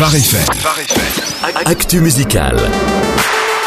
[0.00, 0.46] Phare.
[1.66, 2.56] Actu musical.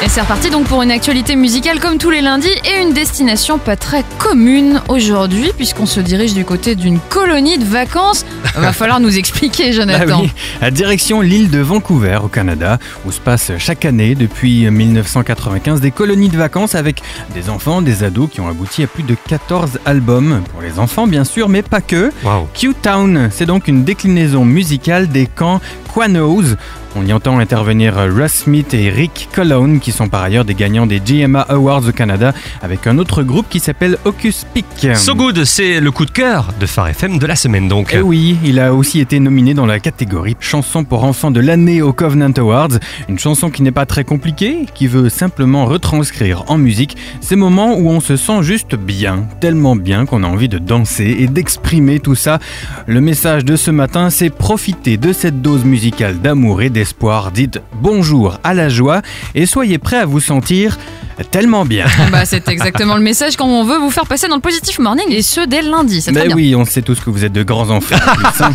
[0.00, 3.58] Et c'est reparti donc pour une actualité musicale comme tous les lundis et une destination
[3.58, 8.24] pas très commune aujourd'hui puisqu'on se dirige du côté d'une colonie de vacances.
[8.54, 10.20] Va falloir nous expliquer Ah Jonathan.
[10.22, 10.30] oui,
[10.60, 15.90] à direction l'île de Vancouver au Canada, où se passent chaque année depuis 1995 des
[15.90, 17.02] colonies de vacances avec
[17.34, 21.08] des enfants, des ados qui ont abouti à plus de 14 albums pour les enfants
[21.08, 22.12] bien sûr, mais pas que.
[22.54, 25.60] Q-Town, c'est donc une déclinaison musicale des camps
[25.98, 26.54] Quanos.
[26.96, 30.86] On y entend intervenir Russ Smith et Rick Colone, qui sont par ailleurs des gagnants
[30.86, 32.32] des GMA Awards au Canada,
[32.62, 34.96] avec un autre groupe qui s'appelle Hocus Peak.
[34.96, 37.92] So Good, c'est le coup de cœur de Phare FM de la semaine donc.
[37.92, 41.40] Et Eh oui, il a aussi été nominé dans la catégorie chanson pour enfants de
[41.40, 42.78] l'année au Covenant Awards.
[43.08, 47.76] Une chanson qui n'est pas très compliquée, qui veut simplement retranscrire en musique ces moments
[47.76, 52.00] où on se sent juste bien, tellement bien qu'on a envie de danser et d'exprimer
[52.00, 52.38] tout ça.
[52.86, 57.30] Le message de ce matin, c'est profiter de cette dose musicale d'amour et d'espoir.
[57.32, 59.02] Dites bonjour à la joie
[59.34, 60.76] et soyez prêts à vous sentir
[61.30, 61.86] tellement bien.
[62.12, 65.20] Bah, c'est exactement le message qu'on veut vous faire passer dans le Positive Morning et
[65.22, 66.00] ce dès lundi.
[66.02, 66.36] Très Mais bien.
[66.36, 67.96] oui, on sait tous que vous êtes de grands enfants.
[68.40, 68.50] hein.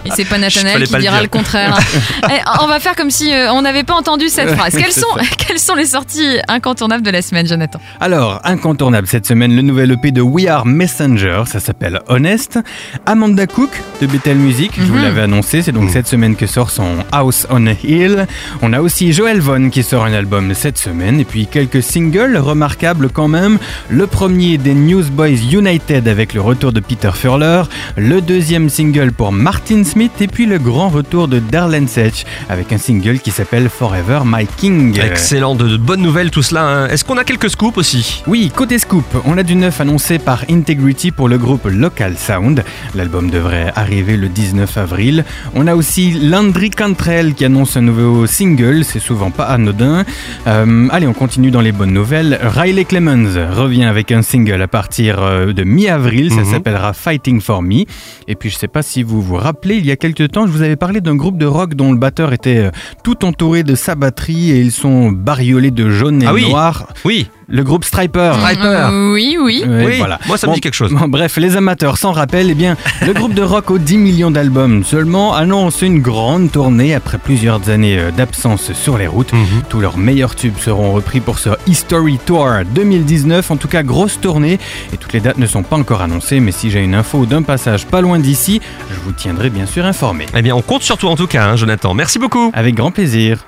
[0.04, 1.78] Et c'est pas Nathanaël qui pas dira le contraire.
[2.32, 4.74] Eh, on va faire comme si euh, on n'avait pas entendu cette phrase.
[4.76, 5.06] Quelles sont,
[5.38, 7.80] quelles sont les sorties incontournables de la semaine, Jonathan?
[7.98, 12.58] Alors, incontournable cette semaine, le nouvel EP de We Are Messenger, ça s'appelle Honest.
[13.06, 15.02] Amanda Cook de Bethel Music, je vous Mhm.
[15.02, 18.26] l'avais annoncé, c'est donc cette semaine que sort son House on a Hill.
[18.62, 22.36] On a aussi Joel Vaughn qui sort un album cette semaine, et puis quelques singles
[22.36, 23.58] remarquables quand même.
[23.88, 27.62] Le premier des Newsboys United avec le retour de Peter Furler,
[27.96, 32.72] le deuxième single pour Martin Smith, et puis le grand retour de Darlene Setch avec
[32.72, 34.98] un single qui s'appelle Forever My King.
[35.00, 36.62] Excellent, de, de bonnes nouvelles tout cela.
[36.64, 36.88] hein.
[36.88, 38.22] Est-ce qu'on a quelques scoops aussi?
[38.26, 42.64] Oui, côté scoop, on a du neuf annoncé par Integrity pour le groupe Local Sound.
[42.94, 45.24] L'album devrait arriver le 19 avril.
[45.54, 50.04] On a aussi Landry Cantrell qui annonce un nouveau single, c'est souvent pas anodin.
[50.46, 52.38] Euh, allez, on continue dans les bonnes nouvelles.
[52.42, 56.44] Riley Clemens revient avec un single à partir euh, de mi-avril, ça Mhm.
[56.44, 57.84] s'appellera Fighting for Me.
[58.28, 60.52] Et puis je sais pas si vous vous rappelez, il y a quelques temps, je
[60.52, 62.70] vous avais parlé d'un groupe de rock dont le batteur était euh,
[63.02, 66.48] tout entouré de sa batterie et ils sont bariolés de jaune et Ah oui.
[66.48, 66.86] noir.
[67.04, 68.32] Oui, Le groupe Striper.
[68.38, 68.88] Striper.
[69.12, 69.64] Oui, oui.
[69.66, 70.20] Oui, voilà.
[70.28, 70.92] moi, ça me dit quelque chose.
[70.92, 74.30] bon, bref, les amateurs s'en rappellent, eh bien, le groupe de rock aux 10 millions
[74.30, 79.32] d'albums seulement annonce une grande tournée après plusieurs années euh, d'absence sur les routes.
[79.32, 79.62] Mhm.
[79.68, 83.50] Tous leurs meilleurs tubes seront repris pour ce History Tour 2019.
[83.50, 84.60] En tout cas, grosse tournée.
[84.92, 87.42] Et toutes les dates ne sont pas encore annoncées, mais si j'ai une info d'un
[87.42, 88.60] passage pas loin d'ici,
[88.90, 90.26] je vous tiendrai bien sûr informé.
[90.36, 91.94] eh bien on compte sur toi en tout cas, hein, Jonathan.
[91.94, 92.52] Merci beaucoup.
[92.54, 93.44] Avec grand plaisir.